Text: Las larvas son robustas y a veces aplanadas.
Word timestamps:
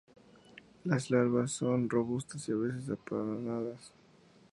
Las 0.83 1.11
larvas 1.11 1.51
son 1.51 1.87
robustas 1.87 2.49
y 2.49 2.53
a 2.53 2.55
veces 2.55 2.89
aplanadas. 2.89 3.93